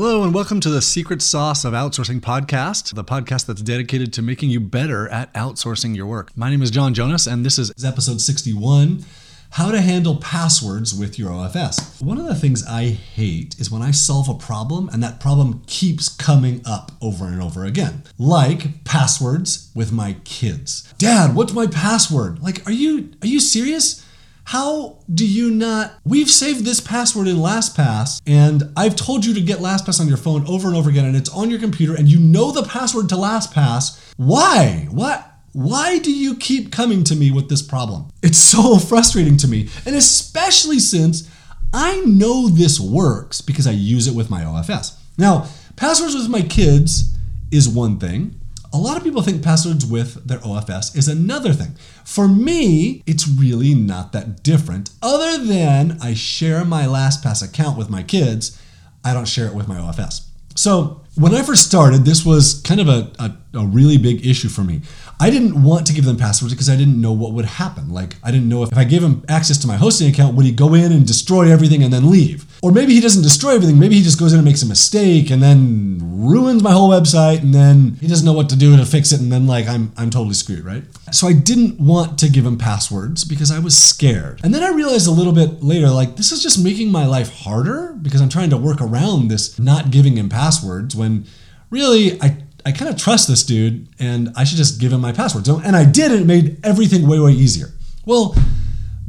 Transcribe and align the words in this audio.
Hello, 0.00 0.22
and 0.22 0.32
welcome 0.32 0.60
to 0.60 0.70
the 0.70 0.80
Secret 0.80 1.20
Sauce 1.20 1.64
of 1.64 1.72
Outsourcing 1.72 2.20
podcast, 2.20 2.94
the 2.94 3.02
podcast 3.02 3.46
that's 3.46 3.60
dedicated 3.60 4.12
to 4.12 4.22
making 4.22 4.48
you 4.48 4.60
better 4.60 5.08
at 5.08 5.34
outsourcing 5.34 5.96
your 5.96 6.06
work. 6.06 6.30
My 6.36 6.50
name 6.50 6.62
is 6.62 6.70
John 6.70 6.94
Jonas, 6.94 7.26
and 7.26 7.44
this 7.44 7.58
is 7.58 7.72
episode 7.84 8.20
61 8.20 9.04
How 9.50 9.72
to 9.72 9.80
Handle 9.80 10.14
Passwords 10.18 10.94
with 10.94 11.18
Your 11.18 11.30
OFS. 11.30 12.00
One 12.00 12.16
of 12.16 12.26
the 12.26 12.36
things 12.36 12.64
I 12.64 12.90
hate 12.90 13.58
is 13.58 13.72
when 13.72 13.82
I 13.82 13.90
solve 13.90 14.28
a 14.28 14.34
problem 14.34 14.88
and 14.92 15.02
that 15.02 15.18
problem 15.18 15.64
keeps 15.66 16.08
coming 16.08 16.62
up 16.64 16.92
over 17.02 17.24
and 17.24 17.42
over 17.42 17.64
again. 17.64 18.04
Like 18.18 18.84
passwords 18.84 19.72
with 19.74 19.90
my 19.90 20.14
kids. 20.22 20.94
Dad, 20.98 21.34
what's 21.34 21.52
my 21.52 21.66
password? 21.66 22.40
Like, 22.40 22.64
are 22.68 22.72
you 22.72 23.14
are 23.20 23.26
you 23.26 23.40
serious? 23.40 24.07
How 24.48 24.96
do 25.12 25.26
you 25.26 25.50
not? 25.50 25.92
We've 26.06 26.30
saved 26.30 26.64
this 26.64 26.80
password 26.80 27.28
in 27.28 27.36
LastPass, 27.36 28.22
and 28.26 28.72
I've 28.78 28.96
told 28.96 29.26
you 29.26 29.34
to 29.34 29.42
get 29.42 29.58
LastPass 29.58 30.00
on 30.00 30.08
your 30.08 30.16
phone 30.16 30.46
over 30.46 30.68
and 30.68 30.74
over 30.74 30.88
again, 30.88 31.04
and 31.04 31.14
it's 31.14 31.28
on 31.28 31.50
your 31.50 31.60
computer, 31.60 31.94
and 31.94 32.08
you 32.08 32.18
know 32.18 32.50
the 32.50 32.62
password 32.62 33.10
to 33.10 33.14
LastPass. 33.14 34.00
Why? 34.16 34.88
What? 34.90 35.30
Why 35.52 35.98
do 35.98 36.10
you 36.10 36.34
keep 36.34 36.72
coming 36.72 37.04
to 37.04 37.14
me 37.14 37.30
with 37.30 37.50
this 37.50 37.60
problem? 37.60 38.08
It's 38.22 38.38
so 38.38 38.78
frustrating 38.78 39.36
to 39.36 39.48
me, 39.48 39.68
and 39.84 39.94
especially 39.94 40.78
since 40.78 41.30
I 41.74 42.00
know 42.06 42.48
this 42.48 42.80
works 42.80 43.42
because 43.42 43.66
I 43.66 43.72
use 43.72 44.06
it 44.06 44.14
with 44.14 44.30
my 44.30 44.44
OFS. 44.44 44.98
Now, 45.18 45.46
passwords 45.76 46.14
with 46.14 46.30
my 46.30 46.40
kids 46.40 47.14
is 47.50 47.68
one 47.68 47.98
thing. 47.98 48.37
A 48.72 48.76
lot 48.76 48.98
of 48.98 49.02
people 49.02 49.22
think 49.22 49.42
passwords 49.42 49.86
with 49.86 50.26
their 50.26 50.38
OFS 50.40 50.94
is 50.94 51.08
another 51.08 51.52
thing. 51.54 51.74
For 52.04 52.28
me, 52.28 53.02
it's 53.06 53.26
really 53.26 53.74
not 53.74 54.12
that 54.12 54.42
different, 54.42 54.90
other 55.02 55.42
than 55.42 55.98
I 56.02 56.12
share 56.14 56.64
my 56.64 56.84
LastPass 56.84 57.42
account 57.42 57.78
with 57.78 57.88
my 57.88 58.02
kids. 58.02 58.60
I 59.04 59.14
don't 59.14 59.26
share 59.28 59.46
it 59.46 59.54
with 59.54 59.68
my 59.68 59.76
OFS. 59.76 60.26
So, 60.54 61.02
when 61.14 61.34
I 61.34 61.42
first 61.42 61.66
started, 61.66 62.04
this 62.04 62.24
was 62.24 62.60
kind 62.62 62.80
of 62.80 62.88
a, 62.88 63.10
a, 63.18 63.36
a, 63.54 63.66
really 63.66 63.96
big 63.96 64.24
issue 64.26 64.48
for 64.48 64.62
me. 64.62 64.82
I 65.18 65.30
didn't 65.30 65.62
want 65.62 65.86
to 65.86 65.92
give 65.92 66.04
them 66.04 66.16
passwords 66.16 66.52
because 66.52 66.68
I 66.68 66.76
didn't 66.76 67.00
know 67.00 67.12
what 67.12 67.32
would 67.32 67.44
happen. 67.44 67.90
Like, 67.90 68.16
I 68.22 68.30
didn't 68.30 68.48
know 68.48 68.62
if, 68.62 68.72
if 68.72 68.78
I 68.78 68.84
gave 68.84 69.02
him 69.02 69.24
access 69.28 69.58
to 69.58 69.66
my 69.66 69.76
hosting 69.76 70.08
account, 70.08 70.36
would 70.36 70.46
he 70.46 70.52
go 70.52 70.74
in 70.74 70.92
and 70.92 71.06
destroy 71.06 71.50
everything 71.50 71.82
and 71.82 71.92
then 71.92 72.10
leave? 72.10 72.44
Or 72.62 72.72
maybe 72.72 72.92
he 72.94 73.00
doesn't 73.00 73.22
destroy 73.22 73.54
everything. 73.54 73.78
Maybe 73.78 73.94
he 73.94 74.02
just 74.02 74.18
goes 74.18 74.32
in 74.32 74.38
and 74.38 74.44
makes 74.44 74.62
a 74.62 74.66
mistake 74.66 75.30
and 75.30 75.42
then 75.42 75.98
ruins 76.02 76.62
my 76.62 76.72
whole 76.72 76.90
website 76.90 77.40
and 77.40 77.54
then 77.54 77.96
he 78.00 78.08
doesn't 78.08 78.26
know 78.26 78.32
what 78.32 78.48
to 78.48 78.56
do 78.56 78.76
to 78.76 78.84
fix 78.84 79.12
it 79.12 79.20
and 79.20 79.30
then 79.30 79.46
like 79.46 79.68
I'm 79.68 79.92
I'm 79.96 80.10
totally 80.10 80.34
screwed, 80.34 80.64
right? 80.64 80.82
So 81.12 81.28
I 81.28 81.32
didn't 81.32 81.78
want 81.78 82.18
to 82.18 82.28
give 82.28 82.44
him 82.44 82.58
passwords 82.58 83.24
because 83.24 83.50
I 83.50 83.60
was 83.60 83.76
scared. 83.76 84.40
And 84.42 84.52
then 84.52 84.62
I 84.62 84.70
realized 84.70 85.06
a 85.06 85.12
little 85.12 85.32
bit 85.32 85.62
later 85.62 85.88
like 85.88 86.16
this 86.16 86.32
is 86.32 86.42
just 86.42 86.62
making 86.62 86.90
my 86.90 87.06
life 87.06 87.32
harder 87.32 87.92
because 88.02 88.20
I'm 88.20 88.28
trying 88.28 88.50
to 88.50 88.56
work 88.56 88.80
around 88.80 89.28
this 89.28 89.58
not 89.58 89.90
giving 89.90 90.16
him 90.16 90.28
passwords 90.28 90.96
when 90.96 91.26
really 91.70 92.20
I 92.20 92.38
I 92.66 92.72
kind 92.72 92.90
of 92.90 92.96
trust 92.98 93.28
this 93.28 93.44
dude 93.44 93.88
and 93.98 94.32
I 94.36 94.44
should 94.44 94.58
just 94.58 94.80
give 94.80 94.92
him 94.92 95.00
my 95.00 95.12
passwords. 95.12 95.48
And 95.48 95.76
I 95.76 95.84
did 95.84 96.10
and 96.10 96.22
it 96.22 96.26
made 96.26 96.58
everything 96.64 97.06
way 97.06 97.20
way 97.20 97.32
easier. 97.32 97.72
Well, 98.04 98.34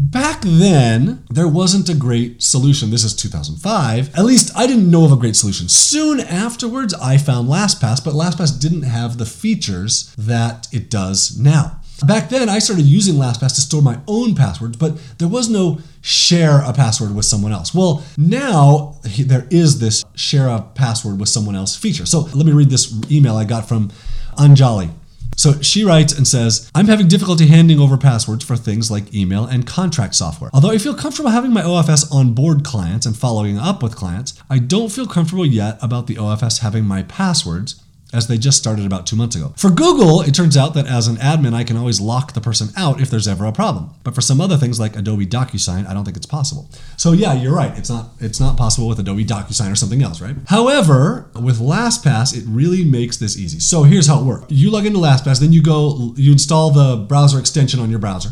Back 0.02 0.44
then, 0.46 1.26
there 1.30 1.50
wasn't 1.50 1.90
a 1.90 1.94
great 1.94 2.42
solution. 2.42 2.90
This 2.90 3.04
is 3.04 3.14
2005. 3.14 4.16
At 4.16 4.24
least 4.24 4.50
I 4.56 4.66
didn't 4.66 4.90
know 4.90 5.04
of 5.04 5.12
a 5.12 5.18
great 5.18 5.36
solution. 5.36 5.68
Soon 5.68 6.22
afterwards, 6.22 6.94
I 6.94 7.18
found 7.18 7.50
LastPass, 7.50 8.02
but 8.06 8.14
LastPass 8.14 8.58
didn't 8.62 8.84
have 8.84 9.18
the 9.18 9.26
features 9.26 10.16
that 10.18 10.70
it 10.72 10.90
does 10.90 11.38
now. 11.38 11.82
Back 12.08 12.30
then, 12.30 12.48
I 12.48 12.60
started 12.60 12.86
using 12.86 13.16
LastPass 13.16 13.56
to 13.56 13.62
store 13.62 13.82
my 13.82 14.00
own 14.08 14.36
passwords, 14.36 14.78
but 14.78 14.98
there 15.18 15.28
was 15.28 15.50
no 15.50 15.80
share 16.00 16.62
a 16.62 16.72
password 16.72 17.14
with 17.14 17.26
someone 17.26 17.52
else. 17.52 17.76
Well, 17.76 18.06
now 18.16 19.02
there 19.20 19.48
is 19.52 19.80
this 19.82 20.06
share 20.16 20.48
a 20.48 20.62
password 20.62 21.20
with 21.20 21.28
someone 21.28 21.58
else 21.58 21.76
feature. 21.76 22.06
So 22.06 22.22
let 22.34 22.46
me 22.46 22.54
read 22.54 22.70
this 22.70 22.96
email 23.12 23.36
I 23.36 23.44
got 23.44 23.68
from 23.68 23.92
Anjali. 24.38 24.92
So 25.40 25.62
she 25.62 25.86
writes 25.86 26.12
and 26.12 26.28
says, 26.28 26.70
I'm 26.76 26.88
having 26.88 27.08
difficulty 27.08 27.48
handing 27.48 27.80
over 27.80 27.96
passwords 27.96 28.44
for 28.44 28.58
things 28.58 28.92
like 28.92 29.14
email 29.14 29.46
and 29.46 29.66
contract 29.66 30.16
software. 30.16 30.50
Although 30.54 30.72
I 30.72 30.78
feel 30.78 30.94
comfortable 30.94 31.30
having 31.30 31.54
my 31.54 31.62
OFS 31.62 32.14
on 32.14 32.34
board 32.34 32.66
clients 32.66 33.06
and 33.06 33.16
following 33.16 33.58
up 33.58 33.82
with 33.82 33.96
clients, 33.96 34.34
I 34.50 34.60
don't 34.60 34.92
feel 34.92 35.08
comfortable 35.08 35.46
yet 35.46 35.80
about 35.82 36.08
the 36.08 36.16
OFS 36.16 36.60
having 36.60 36.84
my 36.84 37.04
passwords 37.04 37.82
as 38.12 38.28
they 38.28 38.38
just 38.38 38.58
started 38.58 38.86
about 38.86 39.06
two 39.06 39.16
months 39.16 39.36
ago. 39.36 39.54
For 39.56 39.70
Google, 39.70 40.22
it 40.22 40.34
turns 40.34 40.58
out 40.58 40.74
that 40.74 40.88
as 40.88 41.08
an 41.08 41.18
admin, 41.18 41.54
I 41.54 41.64
can 41.64 41.78
always 41.78 42.02
lock 42.02 42.34
the 42.34 42.42
person 42.42 42.70
out 42.76 43.00
if 43.00 43.10
there's 43.10 43.28
ever 43.28 43.46
a 43.46 43.52
problem. 43.52 43.92
But 44.04 44.16
for 44.16 44.22
some 44.22 44.42
other 44.42 44.58
things 44.58 44.80
like 44.80 44.96
Adobe 44.96 45.28
DocuSign, 45.28 45.88
I 45.88 45.94
don't 45.94 46.06
think 46.06 46.18
it's 46.18 46.26
possible. 46.26 46.70
So 46.98 47.12
yeah, 47.12 47.34
you're 47.34 47.56
right. 47.56 47.78
It's 47.78 47.90
not 47.90 48.12
it's 48.20 48.40
not 48.40 48.58
possible 48.58 48.88
with 48.88 49.00
Adobe 49.00 49.26
DocuSign 49.26 49.72
or 49.72 49.76
something 49.76 50.02
else, 50.02 50.22
right? 50.22 50.36
However, 50.48 51.30
with 51.36 51.60
LastPass, 51.60 52.36
it 52.36 52.44
really 52.48 52.84
makes 52.84 53.18
this 53.18 53.38
easy. 53.38 53.60
So 53.60 53.84
here's 53.84 54.08
how 54.08 54.22
it 54.22 54.26
works. 54.26 54.46
You 54.50 54.72
log 54.72 54.86
into 54.86 55.00
LastPass, 55.00 55.40
then 55.40 55.54
you 55.54 55.62
go 55.62 56.14
you 56.16 56.32
install 56.32 56.72
the 56.72 57.06
browser 57.06 57.40
extension 57.40 57.80
on 57.80 57.90
your 57.90 58.00
browser. 58.00 58.30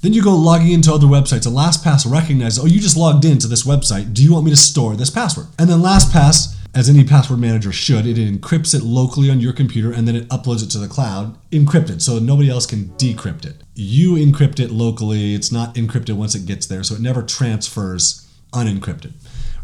Then 0.00 0.12
you 0.12 0.22
go 0.22 0.36
logging 0.36 0.70
into 0.70 0.94
other 0.94 1.08
websites, 1.08 1.44
and 1.44 1.56
LastPass 1.56 2.08
recognizes, 2.08 2.62
oh, 2.62 2.66
you 2.66 2.78
just 2.78 2.96
logged 2.96 3.24
into 3.24 3.48
this 3.48 3.64
website. 3.64 4.14
Do 4.14 4.22
you 4.22 4.32
want 4.32 4.44
me 4.44 4.52
to 4.52 4.56
store 4.56 4.94
this 4.94 5.10
password? 5.10 5.48
And 5.58 5.68
then 5.68 5.80
LastPass 5.80 6.54
as 6.74 6.88
any 6.88 7.04
password 7.04 7.38
manager 7.38 7.72
should, 7.72 8.06
it 8.06 8.16
encrypts 8.16 8.74
it 8.74 8.82
locally 8.82 9.30
on 9.30 9.40
your 9.40 9.52
computer 9.52 9.92
and 9.92 10.06
then 10.06 10.16
it 10.16 10.28
uploads 10.28 10.62
it 10.62 10.70
to 10.70 10.78
the 10.78 10.88
cloud, 10.88 11.36
encrypted, 11.50 12.00
so 12.02 12.18
nobody 12.18 12.50
else 12.50 12.66
can 12.66 12.88
decrypt 12.90 13.46
it. 13.46 13.56
You 13.74 14.14
encrypt 14.14 14.60
it 14.60 14.70
locally, 14.70 15.34
it's 15.34 15.50
not 15.50 15.74
encrypted 15.74 16.14
once 16.14 16.34
it 16.34 16.46
gets 16.46 16.66
there, 16.66 16.82
so 16.82 16.94
it 16.94 17.00
never 17.00 17.22
transfers 17.22 18.28
unencrypted. 18.52 19.12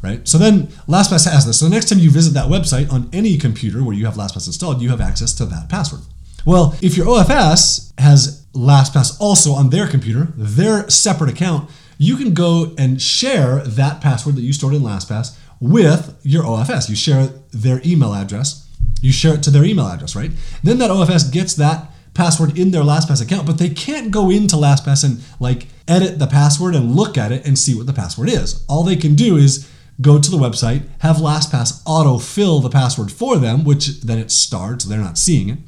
Right? 0.02 0.26
So 0.28 0.36
then 0.36 0.66
LastPass 0.86 1.30
has 1.30 1.46
this. 1.46 1.60
So 1.60 1.64
the 1.64 1.70
next 1.70 1.88
time 1.88 1.98
you 1.98 2.10
visit 2.10 2.34
that 2.34 2.50
website 2.50 2.92
on 2.92 3.08
any 3.12 3.38
computer 3.38 3.82
where 3.82 3.94
you 3.94 4.04
have 4.04 4.14
LastPass 4.14 4.46
installed, 4.46 4.82
you 4.82 4.90
have 4.90 5.00
access 5.00 5.32
to 5.34 5.46
that 5.46 5.70
password. 5.70 6.02
Well, 6.44 6.76
if 6.82 6.94
your 6.94 7.06
OFS 7.06 7.92
has 7.98 8.44
LastPass 8.52 9.16
also 9.18 9.52
on 9.52 9.70
their 9.70 9.88
computer, 9.88 10.28
their 10.36 10.88
separate 10.90 11.30
account, 11.30 11.70
you 11.96 12.16
can 12.16 12.34
go 12.34 12.74
and 12.76 13.00
share 13.00 13.60
that 13.60 14.00
password 14.00 14.36
that 14.36 14.42
you 14.42 14.52
stored 14.52 14.74
in 14.74 14.82
LastPass 14.82 15.38
with 15.60 16.18
your 16.22 16.44
OFS. 16.44 16.88
You 16.88 16.96
share 16.96 17.26
their 17.52 17.80
email 17.84 18.14
address, 18.14 18.68
you 19.00 19.12
share 19.12 19.34
it 19.34 19.42
to 19.44 19.50
their 19.50 19.64
email 19.64 19.86
address, 19.86 20.16
right? 20.16 20.30
Then 20.62 20.78
that 20.78 20.90
OFS 20.90 21.30
gets 21.30 21.54
that 21.54 21.90
password 22.14 22.56
in 22.56 22.70
their 22.70 22.82
LastPass 22.82 23.20
account, 23.20 23.46
but 23.46 23.58
they 23.58 23.68
can't 23.68 24.10
go 24.10 24.30
into 24.30 24.56
LastPass 24.56 25.04
and 25.04 25.22
like 25.40 25.66
edit 25.88 26.18
the 26.18 26.26
password 26.26 26.74
and 26.74 26.94
look 26.94 27.18
at 27.18 27.32
it 27.32 27.46
and 27.46 27.58
see 27.58 27.74
what 27.74 27.86
the 27.86 27.92
password 27.92 28.28
is. 28.28 28.64
All 28.68 28.84
they 28.84 28.96
can 28.96 29.14
do 29.14 29.36
is 29.36 29.68
go 30.00 30.20
to 30.20 30.30
the 30.30 30.36
website, 30.36 30.82
have 31.00 31.16
LastPass 31.16 31.82
auto-fill 31.86 32.60
the 32.60 32.70
password 32.70 33.12
for 33.12 33.36
them, 33.36 33.64
which 33.64 34.00
then 34.00 34.18
it 34.18 34.30
starts, 34.30 34.84
they're 34.84 34.98
not 34.98 35.18
seeing 35.18 35.48
it, 35.48 35.58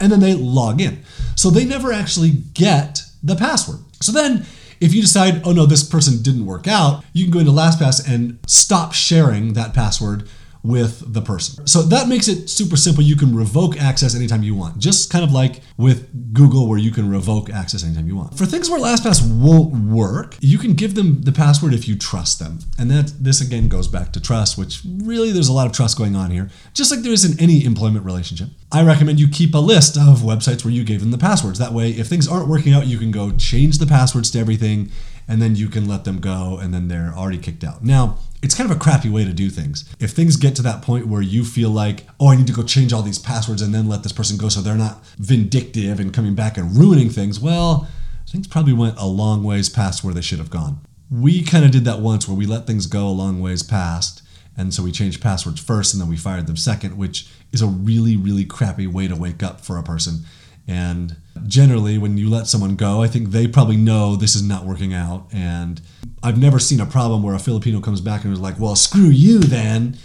and 0.00 0.12
then 0.12 0.20
they 0.20 0.34
log 0.34 0.80
in. 0.80 1.02
So 1.36 1.50
they 1.50 1.64
never 1.64 1.92
actually 1.92 2.30
get 2.30 3.02
the 3.22 3.36
password. 3.36 3.80
So 4.00 4.12
then 4.12 4.46
if 4.84 4.92
you 4.92 5.00
decide, 5.00 5.40
oh 5.46 5.52
no, 5.52 5.64
this 5.64 5.82
person 5.82 6.20
didn't 6.22 6.44
work 6.44 6.68
out, 6.68 7.02
you 7.14 7.24
can 7.24 7.32
go 7.32 7.38
into 7.38 7.50
LastPass 7.50 8.06
and 8.06 8.38
stop 8.46 8.92
sharing 8.92 9.54
that 9.54 9.72
password 9.72 10.28
with 10.64 11.12
the 11.12 11.20
person. 11.20 11.66
So 11.66 11.82
that 11.82 12.08
makes 12.08 12.26
it 12.26 12.48
super 12.48 12.76
simple. 12.76 13.04
You 13.04 13.16
can 13.16 13.36
revoke 13.36 13.76
access 13.76 14.16
anytime 14.16 14.42
you 14.42 14.54
want, 14.54 14.78
just 14.78 15.12
kind 15.12 15.22
of 15.22 15.30
like 15.30 15.60
with 15.76 16.32
Google, 16.32 16.66
where 16.66 16.78
you 16.78 16.90
can 16.90 17.08
revoke 17.08 17.50
access 17.50 17.84
anytime 17.84 18.08
you 18.08 18.16
want. 18.16 18.36
For 18.38 18.46
things 18.46 18.70
where 18.70 18.80
LastPass 18.80 19.22
won't 19.30 19.74
work, 19.74 20.38
you 20.40 20.56
can 20.56 20.72
give 20.72 20.94
them 20.94 21.20
the 21.20 21.32
password 21.32 21.74
if 21.74 21.86
you 21.86 21.96
trust 21.96 22.38
them. 22.38 22.60
And 22.78 22.90
that 22.90 23.12
this 23.20 23.42
again 23.42 23.68
goes 23.68 23.88
back 23.88 24.10
to 24.14 24.22
trust, 24.22 24.56
which 24.56 24.80
really 24.86 25.32
there's 25.32 25.48
a 25.48 25.52
lot 25.52 25.66
of 25.66 25.72
trust 25.72 25.98
going 25.98 26.16
on 26.16 26.30
here, 26.30 26.48
just 26.72 26.90
like 26.90 27.00
there 27.00 27.12
is 27.12 27.30
in 27.30 27.38
any 27.38 27.62
employment 27.62 28.06
relationship. 28.06 28.48
I 28.72 28.82
recommend 28.82 29.20
you 29.20 29.28
keep 29.28 29.54
a 29.54 29.58
list 29.58 29.98
of 29.98 30.20
websites 30.20 30.64
where 30.64 30.72
you 30.72 30.82
gave 30.82 31.00
them 31.00 31.10
the 31.10 31.18
passwords. 31.18 31.58
That 31.58 31.74
way, 31.74 31.90
if 31.90 32.06
things 32.06 32.26
aren't 32.26 32.48
working 32.48 32.72
out, 32.72 32.86
you 32.86 32.98
can 32.98 33.10
go 33.10 33.32
change 33.32 33.78
the 33.78 33.86
passwords 33.86 34.30
to 34.30 34.38
everything 34.38 34.90
and 35.28 35.40
then 35.40 35.56
you 35.56 35.68
can 35.68 35.86
let 35.86 36.04
them 36.04 36.20
go 36.20 36.58
and 36.58 36.72
then 36.72 36.88
they're 36.88 37.12
already 37.14 37.38
kicked 37.38 37.64
out. 37.64 37.84
Now, 37.84 38.18
it's 38.44 38.54
kind 38.54 38.70
of 38.70 38.76
a 38.76 38.78
crappy 38.78 39.08
way 39.08 39.24
to 39.24 39.32
do 39.32 39.48
things. 39.48 39.88
If 39.98 40.10
things 40.10 40.36
get 40.36 40.54
to 40.56 40.62
that 40.62 40.82
point 40.82 41.06
where 41.06 41.22
you 41.22 41.46
feel 41.46 41.70
like, 41.70 42.06
oh, 42.20 42.28
I 42.28 42.36
need 42.36 42.46
to 42.48 42.52
go 42.52 42.62
change 42.62 42.92
all 42.92 43.00
these 43.00 43.18
passwords 43.18 43.62
and 43.62 43.74
then 43.74 43.88
let 43.88 44.02
this 44.02 44.12
person 44.12 44.36
go 44.36 44.50
so 44.50 44.60
they're 44.60 44.74
not 44.74 45.02
vindictive 45.16 45.98
and 45.98 46.12
coming 46.12 46.34
back 46.34 46.58
and 46.58 46.76
ruining 46.76 47.08
things, 47.08 47.40
well, 47.40 47.88
things 48.28 48.46
probably 48.46 48.74
went 48.74 48.98
a 48.98 49.06
long 49.06 49.44
ways 49.44 49.70
past 49.70 50.04
where 50.04 50.12
they 50.12 50.20
should 50.20 50.38
have 50.38 50.50
gone. 50.50 50.80
We 51.10 51.42
kind 51.42 51.64
of 51.64 51.70
did 51.70 51.86
that 51.86 52.00
once 52.00 52.28
where 52.28 52.36
we 52.36 52.44
let 52.44 52.66
things 52.66 52.86
go 52.86 53.08
a 53.08 53.08
long 53.08 53.40
ways 53.40 53.62
past. 53.62 54.20
And 54.58 54.74
so 54.74 54.82
we 54.82 54.92
changed 54.92 55.22
passwords 55.22 55.60
first 55.60 55.94
and 55.94 56.00
then 56.02 56.10
we 56.10 56.16
fired 56.18 56.46
them 56.46 56.58
second, 56.58 56.98
which 56.98 57.26
is 57.50 57.62
a 57.62 57.66
really, 57.66 58.14
really 58.14 58.44
crappy 58.44 58.86
way 58.86 59.08
to 59.08 59.16
wake 59.16 59.42
up 59.42 59.62
for 59.62 59.78
a 59.78 59.82
person. 59.82 60.24
And 60.66 61.16
generally, 61.46 61.98
when 61.98 62.16
you 62.16 62.30
let 62.30 62.46
someone 62.46 62.76
go, 62.76 63.02
I 63.02 63.08
think 63.08 63.30
they 63.30 63.46
probably 63.46 63.76
know 63.76 64.16
this 64.16 64.34
is 64.34 64.42
not 64.42 64.64
working 64.64 64.94
out. 64.94 65.26
And 65.32 65.80
I've 66.22 66.38
never 66.38 66.58
seen 66.58 66.80
a 66.80 66.86
problem 66.86 67.22
where 67.22 67.34
a 67.34 67.38
Filipino 67.38 67.80
comes 67.80 68.00
back 68.00 68.24
and 68.24 68.32
is 68.32 68.40
like, 68.40 68.58
well, 68.58 68.76
screw 68.76 69.08
you 69.08 69.40
then 69.40 69.98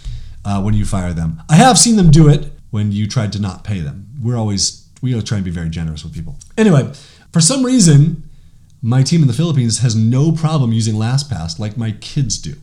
uh, 0.44 0.61
when 0.61 0.73
you 0.73 0.85
fire 0.85 1.13
them. 1.13 1.41
I 1.50 1.56
have 1.56 1.77
seen 1.77 1.95
them 1.95 2.11
do 2.11 2.27
it 2.27 2.51
when 2.71 2.91
you 2.91 3.07
tried 3.07 3.31
to 3.33 3.41
not 3.41 3.63
pay 3.63 3.79
them. 3.79 4.07
We're 4.21 4.38
always, 4.38 4.89
we 5.01 5.19
try 5.21 5.38
and 5.38 5.45
be 5.45 5.51
very 5.51 5.69
generous 5.69 6.03
with 6.03 6.13
people. 6.13 6.38
Anyway, 6.57 6.91
for 7.31 7.39
some 7.39 7.65
reason, 7.65 8.29
my 8.81 9.03
team 9.03 9.21
in 9.21 9.27
the 9.27 9.33
Philippines 9.33 9.79
has 9.79 9.95
no 9.95 10.31
problem 10.31 10.73
using 10.73 10.95
LastPass 10.95 11.59
like 11.59 11.77
my 11.77 11.91
kids 11.91 12.38
do. 12.38 12.56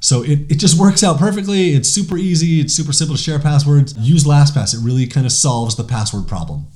So 0.00 0.22
it, 0.22 0.40
it 0.50 0.56
just 0.56 0.78
works 0.78 1.02
out 1.02 1.18
perfectly. 1.18 1.70
It's 1.70 1.88
super 1.88 2.18
easy. 2.18 2.60
It's 2.60 2.74
super 2.74 2.92
simple 2.92 3.16
to 3.16 3.22
share 3.22 3.38
passwords. 3.38 3.96
Use 3.96 4.24
LastPass. 4.24 4.74
It 4.74 4.84
really 4.84 5.06
kind 5.06 5.24
of 5.24 5.32
solves 5.32 5.76
the 5.76 5.84
password 5.84 6.28
problem. 6.28 6.66